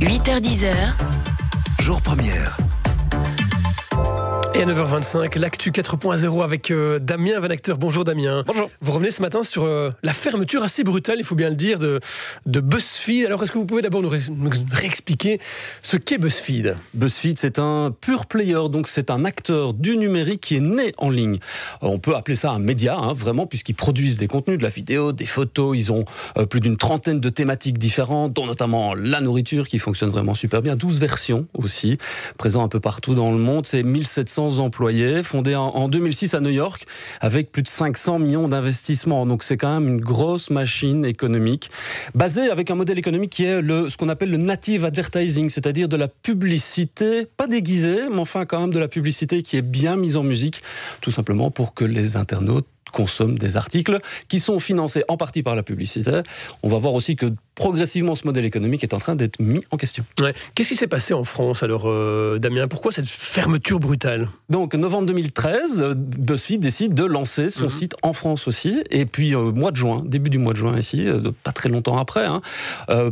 8h10h. 0.00 0.74
Jour 1.80 2.02
première. 2.02 2.65
Et 4.56 4.62
à 4.62 4.64
9h25, 4.64 5.38
l'actu 5.38 5.70
4.0 5.70 6.42
avec 6.42 6.70
euh, 6.70 6.98
Damien 6.98 7.38
Van 7.40 7.50
Acteur. 7.50 7.76
Bonjour 7.76 8.04
Damien. 8.04 8.42
Bonjour. 8.46 8.70
Vous 8.80 8.92
revenez 8.92 9.10
ce 9.10 9.20
matin 9.20 9.44
sur 9.44 9.64
euh, 9.64 9.90
la 10.02 10.14
fermeture 10.14 10.62
assez 10.62 10.82
brutale, 10.82 11.16
il 11.18 11.24
faut 11.24 11.34
bien 11.34 11.50
le 11.50 11.56
dire, 11.56 11.78
de, 11.78 12.00
de 12.46 12.60
BuzzFeed. 12.60 13.26
Alors 13.26 13.42
est-ce 13.42 13.52
que 13.52 13.58
vous 13.58 13.66
pouvez 13.66 13.82
d'abord 13.82 14.00
nous, 14.00 14.08
ré- 14.08 14.20
nous 14.30 14.50
réexpliquer 14.72 15.40
ce 15.82 15.98
qu'est 15.98 16.16
BuzzFeed? 16.16 16.76
BuzzFeed, 16.94 17.38
c'est 17.38 17.58
un 17.58 17.90
pur 18.00 18.24
player, 18.24 18.70
donc 18.70 18.88
c'est 18.88 19.10
un 19.10 19.26
acteur 19.26 19.74
du 19.74 19.98
numérique 19.98 20.40
qui 20.40 20.56
est 20.56 20.60
né 20.60 20.92
en 20.96 21.10
ligne. 21.10 21.36
Euh, 21.82 21.88
On 21.88 21.98
peut 21.98 22.16
appeler 22.16 22.36
ça 22.36 22.52
un 22.52 22.58
média, 22.58 22.96
hein, 22.96 23.12
vraiment, 23.12 23.46
puisqu'ils 23.46 23.74
produisent 23.74 24.16
des 24.16 24.28
contenus, 24.28 24.56
de 24.56 24.62
la 24.62 24.70
vidéo, 24.70 25.12
des 25.12 25.26
photos. 25.26 25.76
Ils 25.76 25.92
ont 25.92 26.06
euh, 26.38 26.46
plus 26.46 26.60
d'une 26.60 26.78
trentaine 26.78 27.20
de 27.20 27.28
thématiques 27.28 27.76
différentes, 27.78 28.32
dont 28.32 28.46
notamment 28.46 28.94
la 28.94 29.20
nourriture 29.20 29.68
qui 29.68 29.78
fonctionne 29.78 30.08
vraiment 30.10 30.34
super 30.34 30.62
bien. 30.62 30.76
12 30.76 30.98
versions 30.98 31.46
aussi, 31.52 31.98
présents 32.38 32.64
un 32.64 32.68
peu 32.68 32.80
partout 32.80 33.14
dans 33.14 33.30
le 33.30 33.38
monde. 33.38 33.66
C'est 33.66 33.82
1700 33.82 34.45
employés, 34.60 35.22
fondé 35.22 35.54
en, 35.54 35.68
en 35.68 35.88
2006 35.88 36.34
à 36.34 36.40
New 36.40 36.50
York, 36.50 36.86
avec 37.20 37.52
plus 37.52 37.62
de 37.62 37.68
500 37.68 38.18
millions 38.18 38.48
d'investissements. 38.48 39.26
Donc 39.26 39.42
c'est 39.42 39.56
quand 39.56 39.80
même 39.80 39.88
une 39.88 40.00
grosse 40.00 40.50
machine 40.50 41.04
économique, 41.04 41.70
basée 42.14 42.50
avec 42.50 42.70
un 42.70 42.74
modèle 42.74 42.98
économique 42.98 43.30
qui 43.30 43.44
est 43.44 43.60
le, 43.60 43.88
ce 43.88 43.96
qu'on 43.96 44.08
appelle 44.08 44.30
le 44.30 44.36
native 44.36 44.84
advertising, 44.84 45.50
c'est-à-dire 45.50 45.88
de 45.88 45.96
la 45.96 46.08
publicité, 46.08 47.26
pas 47.36 47.46
déguisée, 47.46 48.08
mais 48.10 48.20
enfin 48.20 48.46
quand 48.46 48.60
même 48.60 48.72
de 48.72 48.78
la 48.78 48.88
publicité 48.88 49.42
qui 49.42 49.56
est 49.56 49.62
bien 49.62 49.96
mise 49.96 50.16
en 50.16 50.22
musique, 50.22 50.62
tout 51.00 51.10
simplement 51.10 51.50
pour 51.50 51.74
que 51.74 51.84
les 51.84 52.16
internautes 52.16 52.66
consomment 52.92 53.38
des 53.38 53.56
articles 53.56 53.98
qui 54.28 54.40
sont 54.40 54.58
financés 54.60 55.04
en 55.08 55.16
partie 55.16 55.42
par 55.42 55.54
la 55.54 55.62
publicité. 55.62 56.20
On 56.62 56.68
va 56.68 56.78
voir 56.78 56.94
aussi 56.94 57.16
que 57.16 57.26
progressivement 57.54 58.14
ce 58.14 58.26
modèle 58.26 58.44
économique 58.44 58.82
est 58.82 58.92
en 58.92 58.98
train 58.98 59.16
d'être 59.16 59.40
mis 59.40 59.62
en 59.70 59.76
question. 59.78 60.04
Ouais. 60.20 60.34
Qu'est-ce 60.54 60.68
qui 60.68 60.76
s'est 60.76 60.86
passé 60.86 61.14
en 61.14 61.24
France 61.24 61.62
alors, 61.62 61.84
euh, 61.86 62.38
Damien? 62.38 62.68
Pourquoi 62.68 62.92
cette 62.92 63.08
fermeture 63.08 63.80
brutale? 63.80 64.28
Donc, 64.50 64.74
novembre 64.74 65.06
2013, 65.06 65.80
euh, 65.80 65.94
BuzzFeed 65.96 66.60
décide 66.60 66.92
de 66.94 67.04
lancer 67.04 67.50
son 67.50 67.64
Mhm. 67.64 67.68
site 67.70 67.96
en 68.02 68.12
France 68.12 68.46
aussi. 68.46 68.82
Et 68.90 69.06
puis, 69.06 69.34
euh, 69.34 69.52
mois 69.52 69.70
de 69.70 69.76
juin, 69.76 70.02
début 70.06 70.28
du 70.28 70.38
mois 70.38 70.52
de 70.52 70.58
juin 70.58 70.78
ici, 70.78 71.08
euh, 71.08 71.30
pas 71.42 71.52
très 71.52 71.68
longtemps 71.70 71.96
après, 71.98 72.26
hein, 72.26 72.40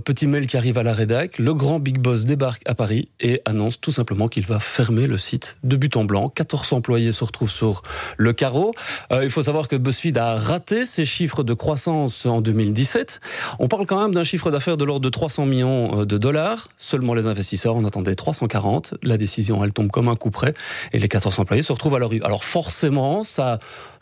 petit 0.05 0.27
mail 0.27 0.47
qui 0.47 0.57
arrive 0.57 0.77
à 0.79 0.83
la 0.83 0.93
rédac, 0.93 1.39
le 1.39 1.55
grand 1.55 1.79
Big 1.81 1.99
Boss 1.99 2.25
débarque 2.27 2.63
à 2.67 2.75
Paris 2.75 3.09
et 3.21 3.41
annonce 3.47 3.81
tout 3.81 3.93
simplement 3.93 4.29
qu'il 4.29 4.47
va 4.47 4.59
fermer 4.61 5.07
le 5.07 5.17
site 5.17 5.59
de 5.65 5.77
but 5.77 5.97
en 5.97 6.05
blanc. 6.05 6.29
14 6.29 6.73
employés 6.73 7.13
se 7.13 7.25
retrouvent 7.25 7.51
sur 7.51 7.83
le 8.17 8.33
carreau. 8.33 8.75
Il 9.11 9.31
faut 9.31 9.43
savoir 9.43 9.64
que 9.69 9.77
BuzzFeed 9.77 10.19
a 10.19 10.37
raté 10.37 10.87
ses 10.87 11.05
chiffres 11.05 11.43
de 11.43 11.55
croissance 11.55 12.27
en 12.27 12.41
2017. 12.41 13.21
On 13.59 13.69
parle 13.69 13.87
quand 13.87 14.01
même 14.01 14.15
d'un 14.15 14.25
chiffre 14.25 14.51
d'affaires 14.51 14.77
de 14.77 14.85
l'ordre 14.85 15.05
de 15.05 15.09
300 15.09 15.47
millions 15.47 16.01
euh, 16.01 16.05
de 16.05 16.19
dollars. 16.19 16.69
Seulement 16.77 17.15
les 17.15 17.27
investisseurs 17.27 17.77
en 17.77 17.85
attendaient 17.85 18.15
340. 18.15 18.95
La 19.03 19.17
décision, 19.17 19.65
elle 19.65 19.73
tombe 19.73 19.91
comme 19.91 20.09
un 20.09 20.17
coup 20.17 20.31
près 20.31 20.55
et 20.93 20.99
les 20.99 21.09
14 21.09 21.39
employés 21.41 21.63
se 21.63 21.73
retrouvent 21.73 21.95
à 21.95 21.99
leur 21.99 22.11
rue. 22.11 22.21
Alors 22.23 22.45
forcément, 22.45 23.25
ça 23.25 23.59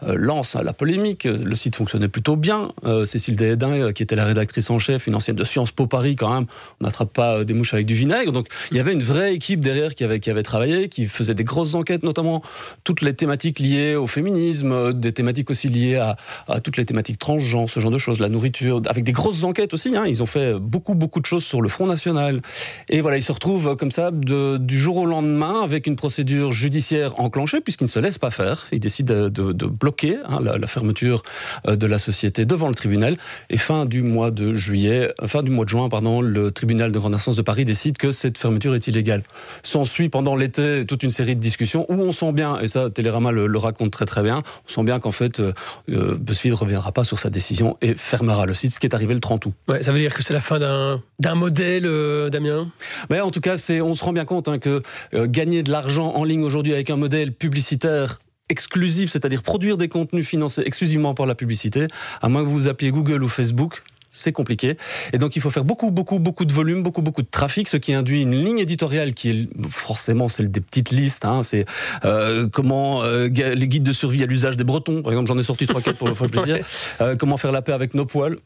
euh, 0.06 0.14
lance 0.16 0.54
la 0.54 0.72
polémique. 0.72 1.24
Le 1.24 1.56
site 1.56 1.76
fonctionnait 1.76 2.08
plutôt 2.08 2.36
bien. 2.36 2.68
Euh, 2.84 3.04
Cécile 3.04 3.36
Dédin, 3.36 3.92
qui 3.92 4.02
était 4.02 4.16
la 4.16 4.24
rédactrice 4.24 4.70
en 4.70 4.78
chef, 4.78 5.06
une 5.06 5.14
ancienne 5.14 5.36
de 5.36 5.44
Sciences 5.44 5.72
Po 5.72 5.86
Paris, 5.86 6.16
quand 6.16 6.32
même, 6.32 6.46
on 6.80 6.84
n'attrape 6.84 7.12
pas 7.12 7.44
des 7.44 7.54
mouches 7.54 7.74
avec 7.74 7.86
du 7.86 7.94
vinaigre. 7.94 8.32
Donc 8.32 8.48
il 8.70 8.76
y 8.76 8.80
avait 8.80 8.92
une 8.92 9.02
vraie 9.02 9.34
équipe 9.34 9.60
derrière 9.60 9.94
qui 9.94 10.04
avait, 10.04 10.42
travaillé, 10.42 10.88
qui 10.88 11.06
faisait 11.06 11.34
des 11.34 11.44
grosses 11.44 11.74
enquêtes, 11.74 12.02
notamment 12.02 12.42
toutes 12.84 13.00
les 13.00 13.14
thématiques 13.14 13.58
liées 13.58 13.94
au 13.94 14.06
féminisme, 14.06 14.92
des 14.92 15.12
thématiques 15.12 15.50
aussi 15.52 15.68
liées 15.68 15.96
à, 15.96 16.16
toutes 16.60 16.76
les 16.76 16.84
thématiques 16.84 17.18
transgenres, 17.18 17.70
ce 17.70 17.80
genre 17.80 17.90
de 17.90 17.98
choses, 17.98 18.20
la 18.20 18.28
nourriture, 18.28 18.82
avec 18.86 19.04
des 19.04 19.12
grosses 19.12 19.44
enquêtes 19.44 19.74
aussi. 19.74 19.96
Hein. 19.96 20.04
Ils 20.06 20.22
ont 20.22 20.26
fait 20.26 20.54
beaucoup, 20.54 20.94
beaucoup 20.94 21.20
de 21.20 21.26
choses 21.26 21.44
sur 21.44 21.62
le 21.62 21.68
Front 21.68 21.86
National. 21.86 22.40
Et 22.88 23.00
voilà, 23.00 23.16
ils 23.16 23.22
se 23.22 23.32
retrouvent 23.32 23.76
comme 23.76 23.90
ça 23.90 24.10
du 24.12 24.78
jour 24.78 24.96
au 24.96 25.06
lendemain 25.06 25.62
avec 25.62 25.86
une 25.86 25.96
procédure 25.96 26.52
judiciaire 26.52 27.18
enclenchée 27.20 27.60
puisqu'ils 27.60 27.84
ne 27.84 27.90
se 27.90 27.98
laissent 27.98 28.18
pas 28.18 28.30
faire. 28.30 28.66
Ils 28.72 28.80
décident 28.80 29.28
de, 29.28 29.66
bloquer 29.66 30.16
hein, 30.26 30.40
la, 30.42 30.66
fermeture 30.66 31.22
euh, 31.66 31.76
de 31.76 31.86
la 31.86 31.98
société 31.98 32.44
devant 32.44 32.68
le 32.68 32.74
tribunal. 32.74 33.16
Et 33.50 33.58
fin 33.58 33.86
du 33.86 34.02
mois 34.02 34.30
de 34.30 34.54
juillet, 34.54 35.12
euh, 35.22 35.26
fin 35.26 35.42
du 35.42 35.50
mois 35.50 35.64
de 35.64 35.70
juin, 35.70 35.88
pardon, 35.88 36.20
le 36.20 36.50
tribunal 36.50 36.92
de 36.92 36.98
grande 36.98 37.14
instance 37.14 37.36
de 37.36 37.42
Paris 37.42 37.64
décide 37.64 37.98
que 37.98 38.12
cette 38.12 38.38
fermeture 38.38 38.74
est 38.74 38.86
illégale. 38.86 39.22
S'ensuit 39.62 40.08
pendant 40.08 40.36
l'été 40.36 40.84
toute 40.86 41.02
une 41.02 41.10
série 41.10 41.36
de 41.36 41.40
discussions 41.40 41.86
où 41.88 41.94
on 41.94 42.12
sent 42.12 42.32
bien, 42.32 42.58
et 42.60 42.68
ça 42.68 42.90
Télérama 42.90 43.32
le 43.32 43.58
raconte 43.58 43.90
très 43.90 44.06
très 44.06 44.22
bien, 44.22 44.42
on 44.68 44.72
sent 44.72 44.84
bien 44.84 45.00
qu'en 45.00 45.12
fait 45.12 45.40
euh, 45.42 45.52
euh, 45.90 46.16
BuzzFeed 46.18 46.54
reviendra 46.54 46.92
pas 46.92 47.04
sur 47.04 47.18
sa 47.18 47.30
décision 47.30 47.76
et 47.80 47.94
fermera 47.94 48.46
le 48.46 48.54
site, 48.54 48.72
ce 48.72 48.80
qui 48.80 48.86
est 48.86 48.94
arrivé 48.94 49.14
le 49.14 49.20
30 49.20 49.46
août. 49.46 49.54
ouais, 49.68 49.82
Ça 49.82 49.92
veut 49.92 49.98
dire 49.98 50.14
que 50.14 50.22
c'est 50.22 50.32
la 50.32 50.40
fin 50.40 50.58
d'un 50.58 51.34
modèle, 51.34 51.86
euh, 51.86 52.30
Damien? 52.30 52.70
Mais 53.10 53.20
en 53.20 53.30
tout 53.30 53.40
cas, 53.40 53.56
c'est, 53.56 53.80
on 53.80 53.94
se 53.94 54.04
rend 54.04 54.12
bien 54.12 54.24
compte 54.24 54.48
hein, 54.48 54.58
que 54.58 54.82
euh, 55.14 55.26
gagner 55.26 55.62
de 55.62 55.70
l'argent 55.70 56.12
en 56.14 56.24
ligne 56.24 56.44
aujourd'hui 56.44 56.72
avec 56.72 56.90
un 56.90 56.96
modèle 56.96 57.32
publicitaire 57.32 58.18
exclusif, 58.48 59.10
c'est-à-dire 59.10 59.42
produire 59.42 59.78
des 59.78 59.88
contenus 59.88 60.28
financés 60.28 60.62
exclusivement 60.66 61.14
par 61.14 61.26
la 61.26 61.34
publicité, 61.34 61.86
à 62.20 62.28
moins 62.28 62.42
que 62.42 62.48
vous 62.48 62.68
appeliez 62.68 62.90
Google 62.90 63.22
ou 63.22 63.28
Facebook, 63.28 63.82
c'est 64.12 64.32
compliqué. 64.32 64.76
Et 65.12 65.18
donc, 65.18 65.36
il 65.36 65.42
faut 65.42 65.50
faire 65.50 65.64
beaucoup, 65.64 65.90
beaucoup, 65.90 66.18
beaucoup 66.18 66.44
de 66.44 66.52
volume, 66.52 66.82
beaucoup, 66.82 67.02
beaucoup 67.02 67.22
de 67.22 67.28
trafic, 67.28 67.66
ce 67.66 67.78
qui 67.78 67.94
induit 67.94 68.22
une 68.22 68.34
ligne 68.34 68.58
éditoriale 68.58 69.14
qui 69.14 69.30
est 69.30 69.48
forcément 69.68 70.28
celle 70.28 70.50
des 70.50 70.60
petites 70.60 70.90
listes. 70.90 71.24
Hein, 71.24 71.42
c'est 71.42 71.64
euh, 72.04 72.46
comment 72.48 73.02
euh, 73.02 73.28
les 73.28 73.68
guides 73.68 73.82
de 73.82 73.92
survie 73.92 74.22
à 74.22 74.26
l'usage 74.26 74.56
des 74.56 74.64
Bretons. 74.64 75.02
Par 75.02 75.12
exemple, 75.12 75.28
j'en 75.28 75.38
ai 75.38 75.42
sorti 75.42 75.66
trois 75.66 75.80
quatre 75.80 75.96
pour 75.96 76.08
le 76.08 76.14
faire 76.14 76.28
plaisir. 76.28 76.58
Euh, 77.00 77.16
comment 77.16 77.36
faire 77.36 77.52
la 77.52 77.62
paix 77.62 77.72
avec 77.72 77.94
nos 77.94 78.04
poils. 78.04 78.36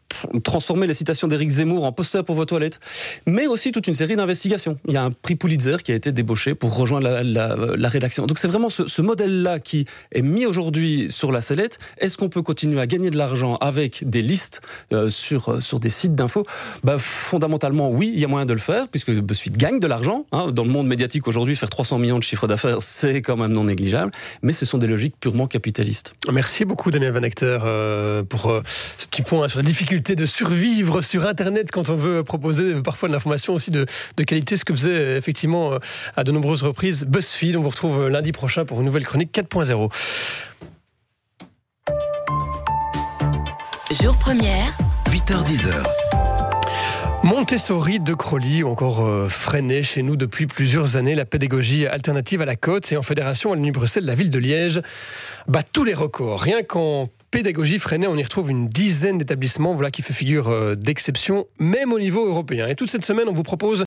Transformer 0.45 0.87
les 0.87 0.95
citations 0.95 1.27
d'Éric 1.27 1.49
Zemmour 1.49 1.85
en 1.85 1.93
poster 1.93 2.23
pour 2.23 2.37
vos 2.37 2.45
toilettes. 2.45 2.79
Mais 3.27 3.47
aussi 3.47 3.73
toute 3.73 3.87
une 3.87 3.95
série 3.95 4.15
d'investigations. 4.15 4.79
Il 4.87 4.95
y 4.95 4.97
a 4.97 5.03
un 5.03 5.11
prix 5.11 5.35
Pulitzer 5.35 5.77
qui 5.83 5.91
a 5.91 5.95
été 5.95 6.13
débauché 6.13 6.55
pour 6.55 6.77
rejoindre 6.77 7.09
la, 7.09 7.23
la, 7.23 7.57
la 7.57 7.89
rédaction. 7.89 8.27
Donc 8.27 8.39
c'est 8.39 8.47
vraiment 8.49 8.69
ce, 8.69 8.87
ce 8.87 9.03
modèle-là 9.03 9.59
qui 9.59 9.87
est 10.13 10.23
mis 10.23 10.47
aujourd'hui 10.47 11.11
sur 11.11 11.33
la 11.33 11.41
sellette. 11.41 11.79
Est-ce 11.99 12.17
qu'on 12.17 12.29
peut 12.29 12.43
continuer 12.43 12.81
à 12.81 12.87
gagner 12.87 13.11
de 13.11 13.17
l'argent 13.17 13.57
avec 13.57 14.09
des 14.09 14.23
listes 14.23 14.61
euh, 14.93 15.11
sur, 15.61 15.77
sur 15.77 15.81
des 15.81 15.91
sites 15.91 16.15
d'infos 16.15 16.45
bah, 16.85 16.97
Fondamentalement, 16.99 17.91
oui, 17.91 18.11
il 18.15 18.21
y 18.21 18.25
a 18.25 18.29
moyen 18.29 18.47
de 18.47 18.53
le 18.53 18.59
faire, 18.59 18.89
puisque 18.89 19.11
BuzzFeed 19.11 19.57
gagne 19.57 19.81
de 19.81 19.87
l'argent. 19.87 20.27
Hein. 20.33 20.49
Dans 20.53 20.65
le 20.65 20.71
monde 20.71 20.87
médiatique 20.87 21.27
aujourd'hui, 21.29 21.57
faire 21.57 21.71
300 21.71 21.99
millions 21.99 22.19
de 22.19 22.23
chiffres 22.23 22.47
d'affaires, 22.47 22.83
c'est 22.83 23.23
quand 23.23 23.37
même 23.37 23.53
non 23.53 23.65
négligeable. 23.65 24.13
Mais 24.43 24.53
ce 24.53 24.65
sont 24.65 24.79
des 24.79 24.87
logiques 24.87 25.15
purement 25.21 25.47
capitalistes. 25.47 26.15
Merci 26.33 26.65
beaucoup 26.65 26.91
Damien 26.91 27.11
Van 27.11 27.23
Acteur 27.23 27.63
euh, 27.65 28.23
pour 28.23 28.51
euh, 28.51 28.63
ce 28.99 29.07
petit 29.07 29.23
point 29.23 29.49
sur 29.49 29.59
la 29.59 29.65
difficulté 29.65 30.15
de 30.15 30.27
survivre 30.27 31.03
sur 31.03 31.27
Internet 31.27 31.71
quand 31.71 31.91
on 31.91 31.97
veut 31.97 32.23
proposer 32.25 32.75
parfois 32.83 33.09
de 33.09 33.15
l'information 33.15 33.55
aussi 33.55 33.71
de, 33.71 33.87
de 34.17 34.25
qualité, 34.25 34.57
ce 34.57 34.65
que 34.65 34.75
faisait 34.75 34.91
euh, 34.91 35.17
effectivement 35.17 35.73
euh, 35.73 35.79
à 36.17 36.25
de 36.25 36.33
nombreuses 36.33 36.63
reprises 36.63 37.05
BuzzFeed. 37.05 37.57
On 37.57 37.63
vous 37.63 37.71
retrouve 37.71 38.09
lundi 38.09 38.33
prochain 38.33 38.65
pour 38.65 38.81
une 38.81 38.87
nouvelle 38.87 39.05
chronique 39.05 39.33
4.0. 39.33 39.91
Jour 44.03 44.19
première. 44.19 44.86
8h10h. 45.11 45.85
Montessori 47.23 48.01
de 48.01 48.13
Crolly 48.13 48.63
ou 48.63 48.69
encore 48.69 49.05
euh, 49.05 49.29
Freinet 49.29 49.83
chez 49.83 50.03
nous 50.03 50.17
depuis 50.17 50.47
plusieurs 50.47 50.97
années. 50.97 51.15
La 51.15 51.25
pédagogie 51.25 51.87
alternative 51.87 52.41
à 52.41 52.45
la 52.45 52.57
côte 52.57 52.91
et 52.93 52.97
en 52.97 53.03
fédération 53.03 53.53
à 53.53 53.57
l'Uni 53.57 53.71
Bruxelles, 53.71 54.05
la 54.05 54.15
ville 54.15 54.31
de 54.31 54.39
Liège 54.39 54.81
bat 55.47 55.63
tous 55.63 55.85
les 55.85 55.95
records. 55.95 56.41
Rien 56.41 56.63
qu'en 56.63 57.09
pédagogie 57.31 57.79
Freinet, 57.79 58.07
on 58.07 58.17
y 58.17 58.23
retrouve 58.23 58.51
une 58.51 58.69
dizaine 58.69 59.19
d'établissements 59.19 59.75
voilà, 59.75 59.91
qui 59.91 60.03
fait 60.03 60.13
figure 60.13 60.49
euh, 60.49 60.75
d'exception, 60.75 61.47
même 61.59 61.93
au 61.93 61.99
niveau 61.99 62.27
européen. 62.27 62.67
Et 62.67 62.75
toute 62.75 62.91
cette 62.91 63.05
semaine, 63.05 63.29
on 63.29 63.33
vous 63.33 63.43
propose 63.43 63.75